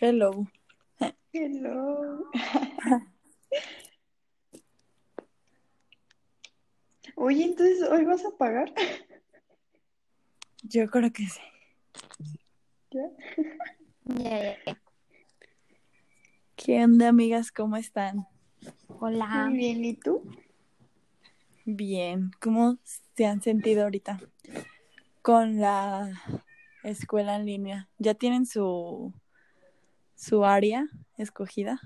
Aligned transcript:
Hello. 0.00 0.46
Hello. 1.30 2.24
Oye, 7.16 7.44
entonces, 7.44 7.82
¿hoy 7.82 8.06
vas 8.06 8.24
a 8.24 8.30
pagar? 8.38 8.72
Yo 10.62 10.88
creo 10.88 11.12
que 11.12 11.24
sí. 11.26 11.40
¿Ya? 12.90 13.10
Ya, 14.06 14.42
ya, 14.42 14.56
ya. 14.64 14.80
¿Qué 16.56 16.82
onda, 16.82 17.08
amigas? 17.08 17.52
¿Cómo 17.52 17.76
están? 17.76 18.26
Hola. 19.00 19.48
Muy 19.50 19.58
bien, 19.58 19.84
¿y 19.84 19.92
tú? 19.96 20.22
Bien. 21.66 22.30
¿Cómo 22.40 22.78
se 23.14 23.26
han 23.26 23.42
sentido 23.42 23.82
ahorita 23.82 24.18
con 25.20 25.60
la 25.60 26.10
escuela 26.84 27.36
en 27.36 27.44
línea? 27.44 27.90
¿Ya 27.98 28.14
tienen 28.14 28.46
su 28.46 29.12
su 30.20 30.44
área 30.44 30.86
escogida? 31.16 31.80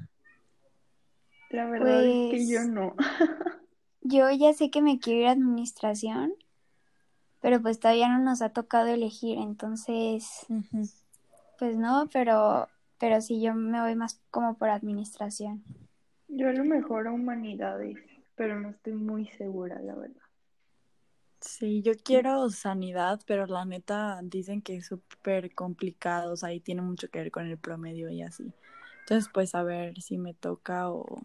La 1.51 1.67
verdad 1.67 2.05
es 2.05 2.31
que 2.31 2.37
Pues- 2.37 2.49
yo 2.49 2.65
no. 2.65 2.97
Yo 4.07 4.31
ya 4.31 4.53
sé 4.53 4.71
que 4.71 4.83
me 4.83 4.99
quiero 4.99 5.21
ir 5.21 5.27
a 5.29 5.31
administración, 5.31 6.35
pero 7.41 7.63
pues 7.63 7.81
todavía 7.81 8.09
no 8.11 8.19
nos 8.19 8.43
ha 8.43 8.51
tocado 8.51 8.89
elegir, 8.89 9.39
entonces, 9.39 10.45
pues 11.59 11.79
no, 11.79 12.07
pero, 12.13 12.69
pero 12.99 13.23
sí, 13.23 13.41
yo 13.41 13.55
me 13.55 13.81
voy 13.81 13.95
más 13.95 14.21
como 14.31 14.59
por 14.59 14.69
administración. 14.69 15.65
Yo 16.29 16.51
a 16.51 16.53
lo 16.53 16.65
mejor 16.65 17.07
a 17.07 17.13
humanidades, 17.13 17.97
pero 18.35 18.61
no 18.61 18.69
estoy 18.69 18.93
muy 18.93 19.27
segura, 19.29 19.81
la 19.81 19.95
verdad. 19.95 20.24
Sí, 21.47 21.83
yo 21.83 21.93
quiero 22.03 22.49
sanidad, 22.49 23.21
pero 23.27 23.47
la 23.47 23.67
neta 23.67 24.19
dicen 24.23 24.63
que 24.63 24.77
es 24.77 24.87
súper 24.87 25.55
complicado, 25.55 26.33
o 26.33 26.37
sea, 26.37 26.55
y 26.55 26.61
tiene 26.61 26.81
mucho 26.81 27.11
que 27.11 27.19
ver 27.19 27.31
con 27.31 27.47
el 27.47 27.59
promedio 27.59 28.09
y 28.09 28.23
así. 28.23 28.51
Entonces, 29.01 29.31
pues 29.33 29.55
a 29.55 29.63
ver 29.63 30.01
si 30.01 30.17
me 30.17 30.33
toca 30.33 30.91
o 30.91 31.23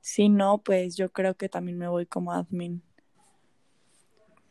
si 0.00 0.28
no, 0.28 0.58
pues 0.58 0.96
yo 0.96 1.10
creo 1.10 1.34
que 1.34 1.48
también 1.48 1.78
me 1.78 1.88
voy 1.88 2.06
como 2.06 2.32
admin. 2.32 2.80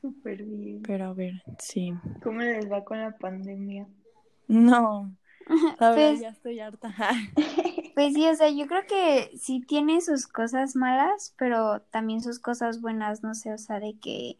Súper 0.01 0.43
bien. 0.43 0.83
Pero 0.83 1.05
a 1.05 1.13
ver, 1.13 1.41
sí. 1.59 1.93
¿Cómo 2.21 2.41
les 2.41 2.69
va 2.69 2.83
con 2.83 2.99
la 2.99 3.17
pandemia? 3.17 3.87
No, 4.49 5.15
la 5.79 5.91
verdad 5.91 6.09
Pues, 6.09 6.19
ya 6.19 6.29
estoy 6.29 6.59
harta. 6.59 6.93
pues 7.95 8.13
sí, 8.13 8.27
o 8.27 8.35
sea, 8.35 8.49
yo 8.49 8.67
creo 8.67 8.85
que 8.85 9.31
sí 9.37 9.61
tiene 9.61 10.01
sus 10.01 10.27
cosas 10.27 10.75
malas, 10.75 11.33
pero 11.37 11.81
también 11.83 12.21
sus 12.21 12.39
cosas 12.39 12.81
buenas, 12.81 13.23
no 13.23 13.33
sé, 13.33 13.53
o 13.53 13.57
sea, 13.57 13.79
de 13.79 13.97
que 13.97 14.39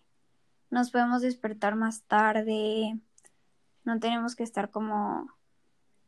nos 0.75 0.91
podemos 0.91 1.21
despertar 1.21 1.75
más 1.75 2.03
tarde, 2.03 2.99
no 3.85 3.99
tenemos 4.01 4.35
que 4.35 4.43
estar 4.43 4.71
como, 4.71 5.33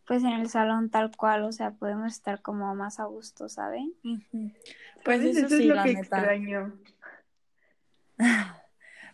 pues 0.06 0.24
en 0.24 0.34
el 0.34 0.50
salón 0.50 0.90
tal 0.90 1.16
cual, 1.16 1.46
o 1.46 1.54
sea, 1.54 1.72
podemos 1.72 2.12
estar 2.12 2.42
como 2.42 2.76
más 2.76 3.00
a 3.00 3.06
gusto, 3.06 3.48
¿saben? 3.48 3.94
Pues 5.06 5.22
¿Sabes? 5.22 5.38
eso 5.38 5.46
es 5.46 5.52
sí, 5.54 5.64
lo 5.64 5.76
la 5.76 5.84
que 5.84 5.94
neta. 5.94 6.02
extraño. 6.02 6.78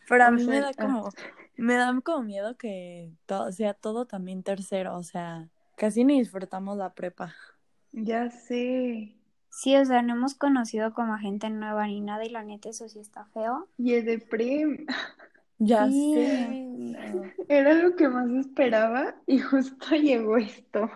Pero 0.09 0.23
a 0.23 0.31
mí 0.31 0.43
me 0.43 0.59
da 0.59 0.69
ah. 0.69 0.73
como, 0.73 1.09
me 1.55 1.75
da 1.75 2.01
como 2.03 2.23
miedo 2.23 2.57
que 2.57 3.13
todo, 3.27 3.51
sea 3.51 3.75
todo 3.75 4.07
también 4.07 4.41
tercero, 4.41 4.97
o 4.97 5.03
sea, 5.03 5.49
casi 5.77 6.03
ni 6.03 6.17
disfrutamos 6.17 6.77
la 6.77 6.95
prepa. 6.95 7.35
Ya 7.91 8.31
sé. 8.31 9.13
Sí, 9.49 9.75
o 9.75 9.85
sea, 9.85 10.01
no 10.01 10.13
hemos 10.15 10.33
conocido 10.33 10.95
como 10.95 11.13
a 11.13 11.19
gente 11.19 11.47
nueva 11.51 11.85
ni 11.85 12.01
nada 12.01 12.25
y 12.25 12.29
la 12.29 12.43
neta 12.43 12.69
eso 12.69 12.89
sí 12.89 12.97
está 12.97 13.25
feo. 13.25 13.69
Y 13.77 13.93
el 13.93 14.05
de 14.05 14.17
Prem 14.17 14.87
Ya 15.59 15.91
Sí. 15.91 15.91
sé, 15.91 16.59
era 17.47 17.73
lo 17.73 17.95
que 17.95 18.07
más 18.09 18.29
esperaba 18.31 19.15
y 19.27 19.39
justo 19.39 19.95
llegó 19.95 20.37
esto. 20.37 20.89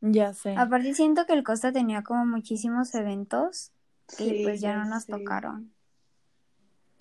ya 0.00 0.32
sé, 0.34 0.54
Aparte 0.54 0.94
siento 0.94 1.26
que 1.26 1.34
el 1.34 1.42
Costa 1.44 1.72
tenía 1.72 2.02
como 2.02 2.24
muchísimos 2.26 2.94
eventos 2.94 3.72
y 4.16 4.34
Sí, 4.34 4.42
pues 4.42 4.60
ya 4.60 4.74
no 4.76 4.84
nos 4.86 5.06
sé. 5.06 5.12
tocaron. 5.18 5.74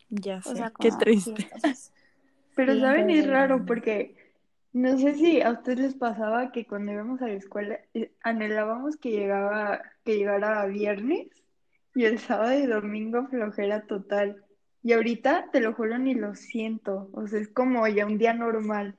ya 0.09 0.41
O 0.43 0.53
sé, 0.53 0.55
sea, 0.55 0.71
qué 0.79 0.91
triste. 0.91 1.49
fiestas. 1.53 1.91
Pero 2.55 2.73
Sí. 2.73 2.79
saben, 2.79 3.09
es 3.09 3.27
raro 3.27 3.65
porque 3.65 4.15
no 4.73 4.97
sé 4.97 5.15
si 5.15 5.41
a 5.41 5.51
ustedes 5.51 5.79
les 5.79 5.95
pasaba 5.95 6.51
que 6.51 6.67
cuando 6.67 6.91
íbamos 6.93 7.21
a 7.21 7.27
la 7.27 7.33
escuela 7.35 7.79
eh, 7.93 8.13
anhelábamos 8.21 8.97
que 8.97 9.11
llegaba, 9.11 9.81
que 10.05 10.17
llegara 10.17 10.65
viernes 10.67 11.27
y 11.95 12.05
el 12.05 12.19
sábado 12.19 12.53
y 12.59 12.65
domingo 12.67 13.27
flojera 13.29 13.87
total. 13.87 14.43
Y 14.83 14.91
ahorita, 14.93 15.49
te 15.51 15.61
lo 15.61 15.73
juro, 15.73 15.97
ni 15.97 16.13
lo 16.13 16.35
siento. 16.35 17.09
O 17.13 17.25
sea, 17.27 17.39
es 17.39 17.47
como 17.47 17.87
ya 17.87 18.05
un 18.05 18.17
día 18.17 18.33
normal. 18.33 18.97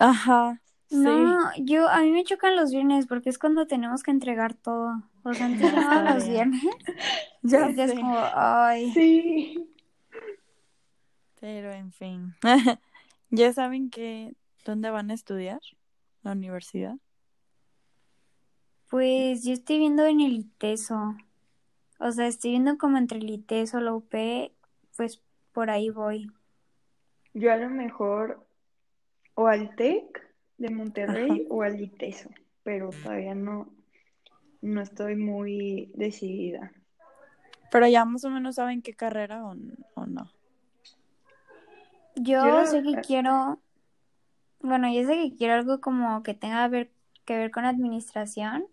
Ajá, 0.00 0.60
sí, 0.88 0.96
No, 0.96 1.38
yo 1.58 1.88
a 1.88 2.00
mí 2.00 2.10
me 2.10 2.24
chocan 2.24 2.56
los 2.56 2.72
viernes 2.72 3.06
porque 3.06 3.30
es 3.30 3.38
cuando 3.38 3.66
tenemos 3.66 4.02
que 4.02 4.10
entregar 4.10 4.54
todo. 4.54 5.02
O 5.22 5.32
sea, 5.32 5.46
antes 5.46 5.62
llamaban 5.72 6.14
los 6.16 6.28
viernes 6.28 6.62
ya 7.42 7.66
es 7.68 7.92
como, 7.94 8.18
ay, 8.34 8.90
Sí. 8.92 9.68
pero 11.40 11.72
en 11.72 11.92
fin. 11.92 12.34
¿Ya 13.30 13.52
saben 13.52 13.90
que 13.90 14.34
dónde 14.64 14.90
van 14.90 15.10
a 15.10 15.14
estudiar? 15.14 15.60
¿La 16.22 16.32
universidad? 16.32 16.96
pues 18.88 19.42
yo 19.44 19.54
estoy 19.54 19.78
viendo 19.78 20.04
en 20.04 20.20
el 20.20 20.34
ITESO. 20.34 21.16
O 21.98 22.12
sea, 22.12 22.26
estoy 22.26 22.50
viendo 22.50 22.76
como 22.76 22.98
entre 22.98 23.18
el 23.18 23.30
ITESO, 23.30 23.80
la 23.80 23.94
UP, 23.94 24.12
pues 24.96 25.22
por 25.52 25.70
ahí 25.70 25.90
voy. 25.90 26.30
Yo 27.34 27.52
a 27.52 27.56
lo 27.56 27.70
mejor 27.70 28.46
o 29.34 29.46
al 29.46 29.74
TEC 29.74 30.20
de 30.58 30.68
Ajá. 30.68 30.76
Monterrey 30.76 31.46
o 31.50 31.62
al 31.62 31.80
ITESO, 31.80 32.30
pero 32.62 32.90
todavía 32.90 33.34
no, 33.34 33.68
no 34.60 34.80
estoy 34.82 35.16
muy 35.16 35.90
decidida. 35.94 36.72
Pero 37.70 37.86
ya 37.88 38.04
más 38.04 38.24
o 38.24 38.30
menos 38.30 38.56
saben 38.56 38.82
qué 38.82 38.92
carrera 38.94 39.44
o, 39.46 39.56
o 39.94 40.06
no. 40.06 40.30
Yo 42.16 42.66
sé 42.66 42.82
que 42.82 43.00
quiero, 43.00 43.60
bueno, 44.60 44.92
yo 44.92 45.06
sé 45.06 45.14
que 45.14 45.34
quiero 45.36 45.54
algo 45.54 45.80
como 45.80 46.22
que 46.22 46.34
tenga 46.34 46.68
ver- 46.68 46.92
que 47.24 47.36
ver 47.36 47.50
con 47.50 47.64
administración 47.64 48.66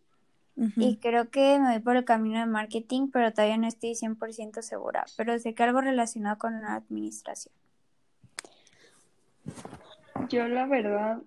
Y 0.76 0.98
creo 0.98 1.30
que 1.30 1.58
me 1.58 1.72
voy 1.72 1.80
por 1.80 1.96
el 1.96 2.04
camino 2.04 2.40
de 2.40 2.46
marketing, 2.46 3.10
pero 3.12 3.32
todavía 3.32 3.58
no 3.58 3.68
estoy 3.68 3.96
100% 3.96 4.62
segura, 4.62 5.06
pero 5.16 5.38
sé 5.40 5.54
que 5.54 5.64
algo 5.64 5.80
relacionado 5.80 6.38
con 6.38 6.62
la 6.62 6.76
administración. 6.76 7.54
Yo 10.30 10.48
la 10.50 10.66
verdad, 10.66 11.22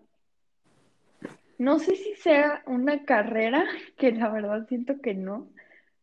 no 1.58 1.78
sé 1.78 1.96
si 1.96 2.14
sea 2.16 2.62
una 2.66 3.04
carrera, 3.04 3.64
que 3.96 4.12
la 4.12 4.28
verdad 4.28 4.66
siento 4.68 5.00
que 5.00 5.14
no, 5.14 5.48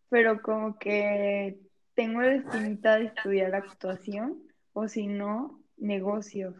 pero 0.09 0.41
como 0.41 0.79
que 0.79 1.59
tengo 1.93 2.21
la 2.21 2.35
espinita 2.35 2.97
de 2.97 3.05
estudiar 3.05 3.53
actuación 3.53 4.41
o 4.73 4.87
si 4.87 5.05
no, 5.05 5.61
negocios. 5.77 6.55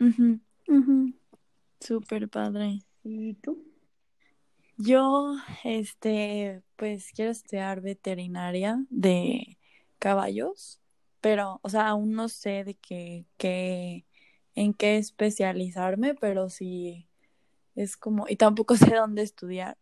Ujú. 0.00 0.38
Ujú. 0.68 1.14
Súper 1.80 2.28
padre. 2.28 2.80
¿Y 3.02 3.34
tú? 3.34 3.73
Yo, 4.76 5.36
este, 5.62 6.62
pues 6.76 7.12
quiero 7.12 7.30
estudiar 7.30 7.80
veterinaria 7.80 8.84
de 8.90 9.56
caballos, 10.00 10.80
pero, 11.20 11.60
o 11.62 11.68
sea, 11.68 11.88
aún 11.88 12.12
no 12.12 12.28
sé 12.28 12.64
de 12.64 12.74
qué, 12.74 13.24
qué, 13.36 14.04
en 14.56 14.74
qué 14.74 14.96
especializarme, 14.98 16.14
pero 16.14 16.50
sí 16.50 17.08
es 17.76 17.96
como, 17.96 18.26
y 18.28 18.36
tampoco 18.36 18.76
sé 18.76 18.96
dónde 18.96 19.22
estudiar, 19.22 19.78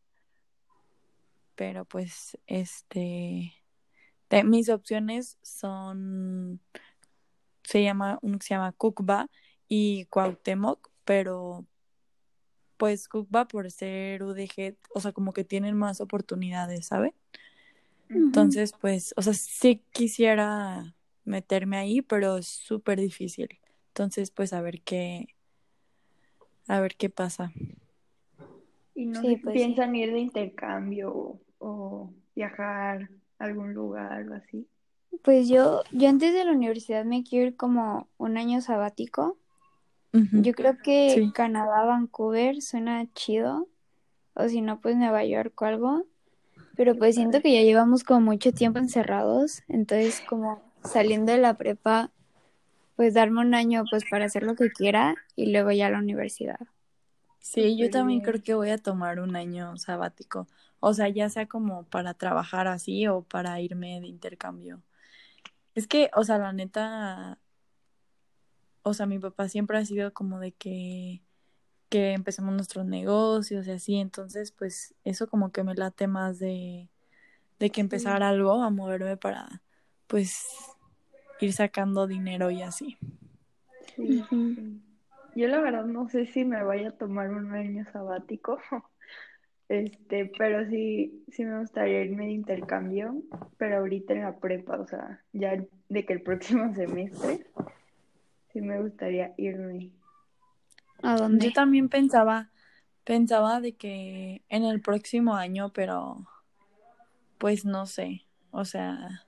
pero 1.55 1.87
pues, 1.87 2.39
este, 2.47 3.55
mis 4.45 4.69
opciones 4.69 5.39
son, 5.43 6.61
se 7.63 7.83
llama, 7.83 8.19
uno 8.21 8.39
que 8.39 8.47
se 8.47 8.55
llama 8.55 8.73
Cucba 8.73 9.29
y 9.69 10.05
Cuauhtémoc, 10.07 10.91
pero 11.05 11.67
pues 12.83 13.07
Cucba 13.07 13.47
por 13.47 13.71
ser 13.71 14.25
UDG, 14.25 14.77
o 14.93 15.01
sea, 15.01 15.13
como 15.13 15.33
que 15.33 15.45
tienen 15.45 15.77
más 15.77 16.01
oportunidades, 16.01 16.85
¿sabe? 16.89 17.15
Entonces, 18.09 18.75
pues, 18.81 19.15
o 19.17 19.23
sea, 19.23 19.35
sí 19.35 19.85
quisiera 19.93 20.93
meterme 21.25 21.77
ahí, 21.77 22.03
pero 22.03 22.39
es 22.39 22.49
súper 22.49 22.99
difícil. 22.99 23.61
Entonces, 23.91 24.33
pues, 24.33 24.53
a 24.53 24.63
ver 24.63 24.81
qué, 24.83 25.29
a 26.67 26.81
ver 26.81 26.97
qué 26.97 27.09
pasa. 27.09 27.53
¿Y 28.97 29.07
no 29.07 29.23
Sí, 29.23 29.37
pues 29.37 29.55
sí. 29.55 29.61
piensan 29.61 29.95
ir 29.95 30.13
de 30.13 30.19
intercambio 30.19 31.15
o, 31.15 31.41
o 31.61 32.13
viajar 32.35 33.09
a 33.39 33.45
algún 33.45 33.75
lugar 33.75 34.29
o 34.29 34.35
así? 34.35 34.67
Pues 35.23 35.49
yo, 35.49 35.85
yo 35.93 36.09
antes 36.09 36.35
de 36.35 36.45
la 36.45 36.51
universidad 36.51 37.05
me 37.05 37.23
quiero 37.23 37.47
ir 37.47 37.57
como 37.57 38.09
un 38.19 38.39
año 38.39 38.61
sabático. 38.61 39.39
Yo 40.13 40.53
creo 40.53 40.77
que 40.83 41.15
Sí. 41.15 41.33
Canadá, 41.33 41.85
Vancouver 41.85 42.61
suena 42.61 43.07
chido, 43.15 43.69
o 44.35 44.49
si 44.49 44.61
no, 44.61 44.81
pues 44.81 44.97
Nueva 44.97 45.25
York 45.25 45.61
o 45.61 45.65
algo. 45.65 46.07
Pero 46.77 46.97
pues 46.97 47.15
siento 47.17 47.41
que 47.43 47.53
ya 47.53 47.63
llevamos 47.63 48.05
como 48.05 48.21
mucho 48.21 48.53
tiempo 48.53 48.79
encerrados, 48.79 49.63
entonces 49.69 50.21
como 50.29 50.63
saliendo 50.85 51.33
de 51.33 51.39
la 51.39 51.55
prepa, 51.55 52.11
pues 52.97 53.15
darme 53.15 53.41
un 53.41 53.55
año 53.55 53.85
pues 53.91 54.05
para 54.11 54.27
hacer 54.27 54.43
lo 54.43 54.55
que 54.55 54.71
quiera 54.71 55.17
y 55.37 55.53
luego 55.53 55.71
ya 55.73 55.87
a 55.87 55.91
la 55.91 55.99
universidad. 55.99 56.61
Sí, 57.41 57.77
yo 57.77 57.91
también 57.91 58.21
creo 58.21 58.43
que 58.43 58.55
voy 58.55 58.71
a 58.71 58.79
tomar 58.79 59.21
un 59.21 59.37
año 59.37 59.77
sabático. 59.77 60.47
O 60.81 60.95
sea, 60.95 61.09
ya 61.09 61.29
sea 61.29 61.47
como 61.47 61.85
para 61.85 62.15
trabajar 62.15 62.69
así 62.69 63.07
o 63.09 63.23
para 63.23 63.61
irme 63.61 64.01
de 64.01 64.07
intercambio. 64.07 64.81
Es 65.75 65.87
que, 65.87 66.11
o 66.15 66.25
sea, 66.25 66.39
la 66.39 66.53
neta, 66.53 67.39
o 68.83 68.95
sea, 68.95 69.07
mi 69.07 69.19
papá 69.19 69.49
siempre 69.49 69.79
ha 69.79 69.85
sido 69.85 70.13
como 70.13 70.41
de 70.41 70.53
que, 70.53 71.23
que 71.89 72.13
empecemos 72.13 72.55
nuestros 72.55 72.87
negocios 72.87 73.67
y 73.67 73.71
así, 73.73 73.97
entonces, 73.97 74.53
pues, 74.53 74.95
eso 75.05 75.27
como 75.29 75.53
que 75.53 75.65
me 75.65 75.75
late 75.75 76.07
más 76.07 76.39
de, 76.39 76.89
de 77.59 77.71
que 77.71 77.81
empezar 77.81 78.23
Sí. 78.23 78.29
algo 78.29 78.63
a 78.63 78.71
moverme 78.71 79.17
para, 79.17 79.63
pues, 80.07 80.47
ir 81.41 81.53
sacando 81.53 82.07
dinero 82.07 82.51
y 82.51 82.63
así. 82.63 82.99
Sí, 83.97 84.27
Ujú. 84.31 84.55
sí. 84.55 84.83
Yo 85.35 85.49
la 85.49 85.61
verdad 85.61 85.85
no 85.87 86.09
sé 86.09 86.27
si 86.27 86.45
me 86.45 86.63
vaya 86.63 86.89
a 86.89 86.99
tomar 86.99 87.31
un 87.31 87.55
año 87.55 87.85
sabático, 87.93 88.59
este, 89.69 90.27
pero 90.39 90.69
sí, 90.69 91.25
sí 91.31 91.45
me 91.45 91.61
gustaría 91.61 92.03
irme 92.05 92.27
de 92.27 92.33
intercambio, 92.33 93.15
pero 93.57 93.79
ahorita 93.79 94.13
en 94.13 94.23
la 94.23 94.39
prepa, 94.39 94.79
o 94.79 94.87
sea, 94.87 95.23
ya 95.33 95.65
de 95.89 96.05
que 96.07 96.13
el 96.13 96.23
próximo 96.23 96.75
semestre, 96.75 97.47
sí 98.53 98.61
me 98.61 98.81
gustaría 98.81 99.35
irme. 99.37 99.93
¿A 101.03 101.17
Yo 101.19 101.19
dónde? 101.19 101.53
también 101.53 101.89
pensaba, 101.89 102.51
pensaba 103.05 103.61
de 103.61 103.75
que 103.77 104.43
en 104.49 104.65
el 104.65 104.81
próximo 104.81 105.35
año, 105.37 105.73
pero, 105.73 106.27
pues, 107.39 107.65
no 107.65 107.87
sé, 107.87 108.27
o 108.51 108.65
sea, 108.65 109.27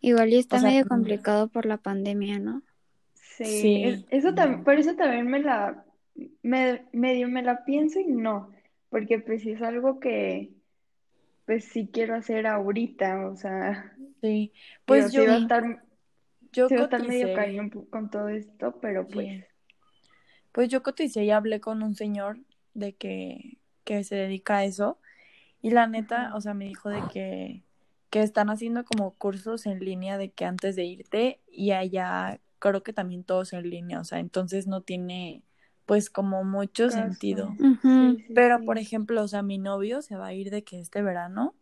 Igual 0.00 0.30
ya 0.30 0.40
o 0.50 0.58
está 0.58 0.58
sea, 0.58 0.72
medio 0.72 0.88
complicado 0.88 1.46
por 1.50 1.64
la 1.64 1.76
pandemia, 1.76 2.40
¿no? 2.40 2.62
Sí, 3.14 3.72
sí, 3.72 3.78
es- 3.82 4.04
eso 4.10 4.34
también, 4.34 4.64
no. 4.64 4.64
por 4.64 4.74
eso 4.78 4.94
también 4.96 5.26
me 5.28 5.40
la, 5.40 5.84
me, 6.42 6.86
medio 6.92 7.28
me 7.28 7.42
la 7.42 7.64
pienso 7.64 8.00
y 8.00 8.06
no, 8.06 8.50
porque 8.90 9.18
pues 9.20 9.42
sí 9.42 9.52
es 9.52 9.62
algo 9.62 10.00
que, 10.00 10.52
pues 11.46 11.66
sí 11.66 11.90
quiero 11.92 12.14
hacer 12.16 12.46
ahorita, 12.46 13.28
o 13.28 13.36
sea, 13.36 13.96
Sí, 14.20 14.52
pues 14.86 15.12
sí 15.14 15.26
va 15.26 15.34
a 15.34 15.36
yo, 15.36 15.38
Sí. 15.38 15.42
estar, 15.42 15.84
yo 16.52 16.64
a 16.64 16.68
estar 16.68 17.06
medio 17.06 17.28
coticé, 17.28 17.34
cañón 17.34 17.70
con 17.70 18.10
todo 18.10 18.28
esto, 18.28 18.78
pero 18.80 19.06
pues, 19.06 19.26
sí, 19.26 19.44
pues 20.52 20.68
yo 20.68 20.82
coticé 20.82 21.24
y 21.24 21.30
hablé 21.30 21.60
con 21.60 21.82
un 21.82 21.94
señor 21.94 22.38
de 22.74 22.94
que, 22.94 23.58
que 23.84 24.04
se 24.04 24.16
dedica 24.16 24.58
a 24.58 24.64
eso. 24.64 24.98
Y 25.60 25.70
la 25.70 25.86
neta, 25.86 26.34
o 26.34 26.40
sea, 26.40 26.54
me 26.54 26.66
dijo 26.66 26.88
de 26.88 27.02
que, 27.12 27.62
que 28.10 28.22
están 28.22 28.48
haciendo 28.50 28.84
como 28.84 29.12
cursos 29.12 29.66
en 29.66 29.80
línea 29.80 30.18
de 30.18 30.30
que 30.30 30.44
antes 30.44 30.76
de 30.76 30.84
irte 30.84 31.40
y 31.50 31.72
allá 31.72 32.40
creo 32.58 32.82
que 32.82 32.92
también 32.92 33.24
todos 33.24 33.52
en 33.52 33.68
línea, 33.68 34.00
o 34.00 34.04
sea, 34.04 34.18
entonces 34.18 34.66
no 34.66 34.82
tiene 34.82 35.42
pues 35.86 36.10
como 36.10 36.44
mucho 36.44 36.90
sentido. 36.90 37.54
sí, 37.58 37.78
sí, 37.82 38.24
Pero 38.34 38.62
por 38.64 38.78
ejemplo, 38.78 39.22
o 39.22 39.28
sea, 39.28 39.42
mi 39.42 39.58
novio 39.58 40.02
se 40.02 40.16
va 40.16 40.26
a 40.26 40.34
ir 40.34 40.50
de 40.50 40.62
que 40.62 40.78
este 40.78 41.02
verano 41.02 41.54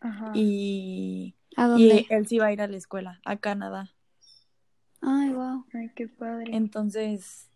ajá, 0.00 0.32
y, 0.34 1.34
¿A 1.60 1.78
y 1.78 2.06
él 2.08 2.26
sí 2.26 2.38
va 2.38 2.46
a 2.46 2.52
ir 2.52 2.62
a 2.62 2.66
la 2.66 2.76
escuela, 2.76 3.20
a 3.24 3.36
Canadá. 3.36 3.90
Ay, 5.02 5.30
wow. 5.30 5.64
ay, 5.74 5.90
qué 5.94 6.08
padre. 6.08 6.56
Entonces, 6.56 7.46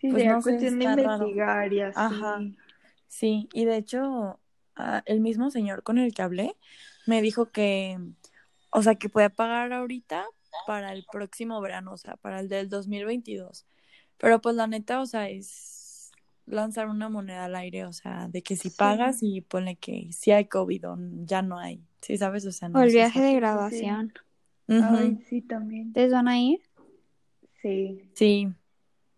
Sí, 0.00 0.10
pues 0.10 0.22
sería 0.22 0.34
no 0.36 0.42
cuestión 0.42 0.78
de 0.78 0.86
raro. 0.86 1.26
investigar 1.28 1.72
y 1.72 1.80
Ajá, 1.80 2.36
así, 2.36 2.56
sí. 3.08 3.48
Y 3.52 3.64
de 3.64 3.76
hecho, 3.76 4.38
el 5.06 5.20
mismo 5.20 5.50
señor 5.50 5.82
con 5.82 5.98
el 5.98 6.12
que 6.14 6.22
hablé 6.22 6.56
me 7.06 7.22
dijo 7.22 7.50
que, 7.50 7.98
o 8.70 8.82
sea, 8.82 8.94
que 8.96 9.08
puede 9.08 9.30
pagar 9.30 9.72
ahorita 9.72 10.26
para 10.66 10.92
el 10.92 11.04
próximo 11.10 11.60
verano, 11.60 11.92
o 11.92 11.96
sea, 11.96 12.16
para 12.16 12.40
el 12.40 12.48
del 12.48 12.68
2022. 12.68 13.66
Pero 14.18 14.40
pues 14.40 14.54
la 14.56 14.66
neta, 14.66 15.00
o 15.00 15.06
sea, 15.06 15.28
es 15.28 15.85
lanzar 16.46 16.88
una 16.88 17.08
moneda 17.08 17.44
al 17.44 17.54
aire, 17.56 17.84
o 17.84 17.92
sea, 17.92 18.28
de 18.28 18.42
que 18.42 18.56
si 18.56 18.70
pagas 18.70 19.18
sí, 19.18 19.36
y 19.36 19.40
ponle 19.40 19.76
que 19.76 20.08
si 20.12 20.30
hay 20.30 20.46
COVID 20.46 20.88
o 20.90 20.96
ya 21.24 21.42
no 21.42 21.58
hay, 21.58 21.82
¿sí 22.00 22.16
sabes? 22.16 22.46
O 22.46 22.52
sea, 22.52 22.68
O 22.72 22.80
el 22.80 22.90
viaje 22.90 23.20
de 23.20 23.26
sí, 23.26 23.30
sí, 23.30 23.34
sí, 23.34 23.36
graduación. 23.36 24.12
Ujú, 24.68 24.82
ay, 24.84 25.18
sí, 25.28 25.42
también, 25.42 25.88
¿Ustedes 25.88 26.12
van 26.12 26.28
a 26.28 26.38
ir? 26.38 26.60
sí, 27.62 28.10
Sí, 28.14 28.48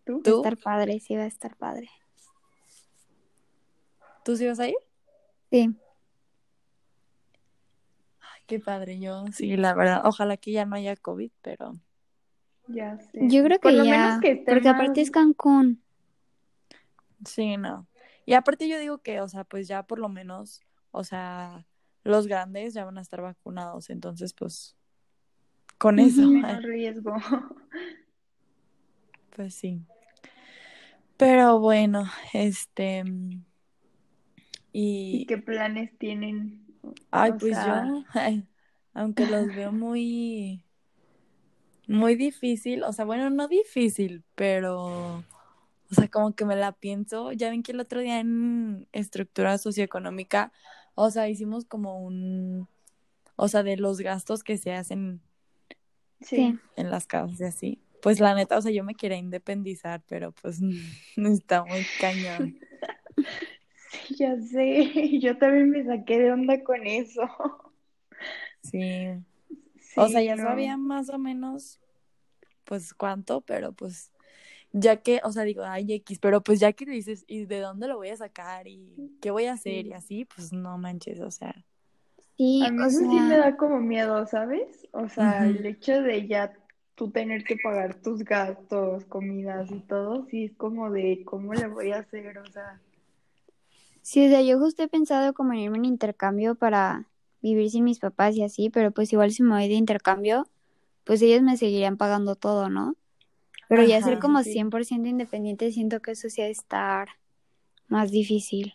¿tú? 0.05 0.21
Va 0.25 0.31
a 0.31 0.35
estar 0.35 0.57
padre, 0.57 0.99
sí 0.99 1.15
va 1.15 1.23
a 1.23 1.27
estar 1.27 1.55
padre. 1.55 1.89
¿Tú 4.25 4.35
sí 4.35 4.47
vas 4.47 4.59
a 4.59 4.67
ir? 4.67 4.75
Sí. 5.51 5.75
Ay, 8.21 8.41
qué 8.47 8.59
padre, 8.59 8.99
yo 8.99 9.25
sí, 9.33 9.55
la 9.57 9.73
verdad, 9.73 10.01
ojalá 10.05 10.37
que 10.37 10.51
ya 10.51 10.65
no 10.65 10.75
haya 10.75 10.95
COVID, 10.95 11.31
pero 11.41 11.75
Ya 12.67 12.97
sé, 12.99 13.27
Yo 13.27 13.43
creo 13.43 13.59
por 13.59 13.71
que 13.71 13.77
lo 13.77 13.83
menos 13.83 14.13
ya, 14.13 14.19
que 14.21 14.31
esté 14.31 14.51
porque 14.51 14.69
aparte 14.69 14.89
más, 14.91 14.99
es 14.99 15.11
Cancún. 15.11 15.81
Sí, 17.25 17.57
no. 17.57 17.87
Y 18.25 18.33
aparte 18.33 18.67
yo 18.67 18.79
digo 18.79 18.99
que, 18.99 19.21
o 19.21 19.27
sea, 19.27 19.43
pues 19.43 19.67
ya 19.67 19.83
por 19.83 19.99
lo 19.99 20.09
menos, 20.09 20.61
o 20.91 21.03
sea, 21.03 21.65
los 22.03 22.27
grandes 22.27 22.73
ya 22.73 22.85
van 22.85 22.97
a 22.97 23.01
estar 23.01 23.21
vacunados, 23.21 23.89
entonces 23.89 24.33
pues 24.33 24.75
con 25.77 25.99
eso, 25.99 26.27
menos 26.27 26.63
riesgo. 26.63 27.15
pues 29.35 29.55
sí. 29.55 29.81
Pero 31.17 31.59
bueno, 31.59 32.05
este, 32.33 33.03
¿Y 34.71 35.21
y, 35.21 35.25
qué 35.25 35.37
planes 35.37 35.97
tienen? 35.97 36.65
ay, 37.11 37.31
O 37.31 37.37
pues 37.37 37.55
sea, 37.55 37.85
yo, 38.13 38.43
aunque 38.93 39.25
los 39.25 39.47
veo 39.55 39.71
muy, 39.71 40.63
muy 41.87 42.15
difícil, 42.15 42.83
o 42.83 42.93
sea, 42.93 43.05
bueno, 43.05 43.29
no 43.29 43.47
difícil, 43.47 44.23
pero, 44.35 45.23
o 45.91 45.95
sea, 45.95 46.07
como 46.09 46.33
que 46.35 46.45
me 46.45 46.55
la 46.55 46.71
pienso. 46.71 47.31
Ya 47.31 47.49
ven 47.49 47.63
que 47.63 47.71
el 47.71 47.79
otro 47.79 47.99
día 48.01 48.19
en 48.19 48.87
estructura 48.91 49.57
socioeconómica, 49.57 50.51
o 50.95 51.09
sea, 51.11 51.29
hicimos 51.29 51.65
como 51.65 51.99
un, 52.01 52.67
o 53.35 53.47
sea, 53.47 53.63
de 53.63 53.77
los 53.77 53.99
gastos 53.99 54.43
que 54.43 54.57
se 54.57 54.73
hacen 54.73 55.21
Sí. 56.21 56.35
sí, 56.35 56.59
en 56.75 56.91
las 56.91 57.07
casas 57.07 57.39
y 57.39 57.43
así. 57.45 57.81
Pues 58.01 58.19
la 58.19 58.35
neta, 58.35 58.57
o 58.57 58.61
sea, 58.61 58.71
yo 58.71 58.83
me 58.83 58.95
quería 58.95 59.17
independizar, 59.17 60.01
pero 60.07 60.31
pues 60.33 60.59
está 61.17 61.63
muy 61.63 61.85
cañón. 61.99 62.59
sí, 63.91 64.15
ya 64.17 64.35
sé. 64.41 64.91
Yo 65.21 65.37
también 65.37 65.69
me 65.69 65.85
saqué 65.85 66.19
de 66.19 66.31
onda 66.31 66.61
con 66.63 66.85
eso. 66.85 67.21
Sí. 68.63 69.07
O 69.95 70.07
sea, 70.09 70.19
Sí, 70.19 70.25
ya 70.25 70.37
sabía 70.37 70.77
no. 70.77 70.83
más 70.83 71.09
o 71.09 71.17
menos, 71.17 71.79
pues 72.65 72.93
cuánto, 72.93 73.41
pero 73.41 73.71
pues 73.73 74.11
ya 74.71 74.97
que, 75.01 75.21
o 75.23 75.31
sea, 75.31 75.43
digo, 75.43 75.63
ay, 75.63 75.91
X, 75.93 76.19
pero 76.19 76.41
pues 76.43 76.59
ya 76.59 76.73
que 76.73 76.85
dices, 76.85 77.25
¿y 77.27 77.45
de 77.45 77.59
dónde 77.61 77.87
lo 77.87 77.97
voy 77.97 78.09
a 78.09 78.17
sacar? 78.17 78.67
¿Y 78.67 79.11
qué 79.21 79.31
voy 79.31 79.45
a 79.45 79.53
hacer? 79.53 79.87
Y 79.87 79.93
Sí. 79.93 79.93
así, 79.93 80.25
pues 80.25 80.53
no 80.53 80.77
manches, 80.77 81.19
o 81.21 81.31
sea. 81.31 81.65
Sí, 82.37 82.45
A 82.59 82.69
mí 82.69 82.85
o 82.85 82.89
eso 82.89 82.99
sí 83.09 83.21
me 83.21 83.37
sea, 83.37 83.39
da 83.39 83.57
como 83.57 83.79
miedo, 83.79 84.25
¿sabes? 84.27 84.87
O 84.91 85.09
sea, 85.09 85.49
el 85.49 85.65
hecho 85.65 86.01
de 86.03 86.27
ya 86.27 86.53
tú 86.95 87.09
tener 87.11 87.43
que 87.43 87.57
pagar 87.57 88.01
tus 88.01 88.23
gastos, 88.23 89.05
comidas 89.05 89.71
y 89.71 89.79
todo, 89.81 90.25
sí 90.27 90.45
es 90.45 90.55
como 90.55 90.91
de 90.91 91.23
cómo 91.25 91.53
le 91.55 91.67
voy 91.67 91.91
a 91.91 91.99
hacer, 91.99 92.37
o 92.37 92.45
sea, 92.51 92.79
sí, 94.01 94.25
o 94.25 94.29
sea, 94.29 94.41
yo 94.41 94.59
justo 94.59 94.83
he 94.83 94.87
pensado 94.87 95.33
como 95.33 95.53
en 95.53 95.59
irme 95.59 95.77
en 95.77 95.85
intercambio 95.85 96.55
para 96.55 97.09
vivir 97.41 97.69
sin 97.71 97.83
mis 97.83 97.99
papás 97.99 98.35
y 98.35 98.43
así, 98.43 98.69
pero 98.69 98.91
pues 98.91 99.11
igual 99.13 99.31
si 99.31 99.43
me 99.43 99.51
voy 99.55 99.67
de 99.67 99.75
intercambio, 99.75 100.49
pues 101.05 101.21
ellos 101.21 101.41
me 101.43 101.57
seguirían 101.57 101.97
pagando 101.97 102.35
todo, 102.35 102.69
¿no? 102.69 102.95
Pero 103.69 103.83
ya 103.85 104.01
ser 104.01 104.19
como 104.19 104.43
sí. 104.43 104.53
100% 104.53 105.07
independiente, 105.07 105.71
siento 105.71 106.01
que 106.01 106.11
eso 106.11 106.29
sí 106.29 106.41
ha 106.41 106.45
de 106.45 106.51
estar 106.51 107.07
más 107.87 108.11
difícil. 108.11 108.73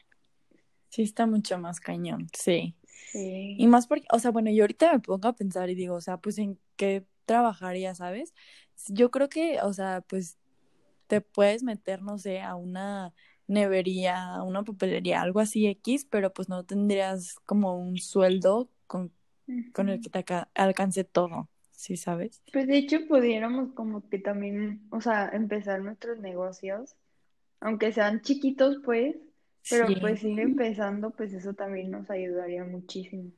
Sí, 0.89 1.03
está 1.03 1.27
mucho 1.27 1.59
más 1.59 1.81
cañón, 1.81 2.29
sí. 2.33 2.77
Y 3.13 3.65
sí, 3.65 3.67
más 3.67 3.87
porque, 3.87 4.07
o 4.13 4.19
sea, 4.19 4.31
bueno, 4.31 4.51
yo 4.51 4.63
ahorita 4.63 4.93
me 4.93 5.01
pongo 5.01 5.29
a 5.29 5.35
pensar 5.35 5.69
y 5.71 5.75
digo, 5.75 5.97
o 5.97 6.01
sea, 6.01 6.19
pues 6.19 6.39
en 6.39 6.59
qué 6.77 7.05
trabajaría, 7.27 7.95
¿sabes? 7.95 8.33
Yo 8.89 9.11
creo 9.11 9.29
que, 9.29 9.61
o 9.63 9.73
sea, 9.73 10.03
pues 10.03 10.39
te 11.09 11.21
puedes 11.21 11.63
meter, 11.63 12.03
no 12.03 12.19
sé, 12.19 12.41
a 12.41 12.55
una 12.55 13.13
nevería, 13.47 14.35
a 14.37 14.43
una 14.43 14.65
papelería, 14.65 15.21
algo 15.23 15.41
así 15.41 15.67
X, 15.67 16.07
pero 16.11 16.33
pues 16.33 16.49
no 16.49 16.65
tendrías 16.65 17.37
como 17.47 17.77
un 17.77 17.99
sueldo 17.99 18.71
con, 18.87 19.13
con 19.73 19.89
el 19.89 20.01
que 20.01 20.11
te 20.11 20.25
alcance 20.55 21.05
todo, 21.05 21.51
¿sí 21.77 21.97
sabes? 21.97 22.43
Pues 22.53 22.67
de 22.69 22.79
hecho 22.79 23.07
pudiéramos 23.07 23.75
como 23.75 24.09
que 24.09 24.19
también, 24.19 24.87
o 24.91 25.03
sea, 25.03 25.29
empezar 25.35 25.83
nuestros 25.83 26.19
negocios, 26.21 26.97
aunque 27.61 27.93
sean 27.93 28.23
chiquitos, 28.23 28.79
pues, 28.85 29.17
pero 29.69 29.95
Sí, 29.95 30.01
pues 30.01 30.25
ir 30.25 30.41
empezando, 30.41 31.11
pues 31.13 31.33
eso 31.35 31.55
también 31.55 31.91
nos 31.93 32.11
ayudaría 32.11 32.65
muchísimo. 32.65 33.33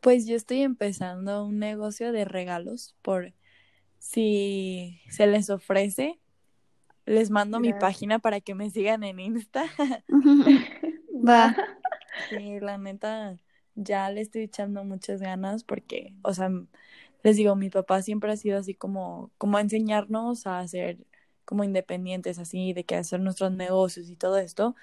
pues 0.00 0.26
yo 0.26 0.36
estoy 0.36 0.62
empezando 0.62 1.44
un 1.44 1.58
negocio 1.58 2.12
de 2.12 2.24
regalos 2.24 2.94
por 3.02 3.32
si 3.98 5.00
se 5.10 5.26
les 5.26 5.50
ofrece, 5.50 6.20
les 7.06 7.30
mando 7.30 7.60
mi 7.60 7.74
página 7.74 8.18
para 8.20 8.40
que 8.40 8.54
me 8.56 8.70
sigan 8.70 9.04
en 9.04 9.20
Insta. 9.20 9.66
Va. 11.28 11.54
Sí, 12.28 12.58
la 12.60 12.78
neta, 12.78 13.36
ya 13.74 14.10
le 14.10 14.20
estoy 14.20 14.42
echando 14.42 14.84
muchas 14.84 15.20
ganas 15.20 15.64
porque, 15.64 16.14
o 16.22 16.32
sea, 16.34 16.50
les 17.26 17.36
digo, 17.36 17.56
mi 17.56 17.70
papá 17.70 18.02
siempre 18.02 18.30
ha 18.30 18.36
sido 18.36 18.56
así 18.56 18.72
como, 18.72 19.32
como 19.36 19.56
a 19.56 19.60
enseñarnos 19.60 20.46
a 20.46 20.60
hacer 20.60 21.04
como 21.44 21.64
independientes, 21.64 22.38
así, 22.38 22.72
de 22.72 22.84
que 22.84 22.94
hacer 22.94 23.18
nuestros 23.18 23.50
negocios 23.50 24.08
y 24.10 24.14
todo 24.14 24.38
esto. 24.38 24.76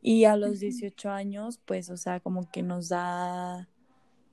Y 0.00 0.24
a 0.24 0.36
los 0.36 0.58
18 0.58 1.10
años, 1.10 1.60
pues, 1.66 1.90
o 1.90 1.98
sea, 1.98 2.18
como 2.20 2.50
que 2.50 2.62
nos 2.62 2.88
da 2.88 3.68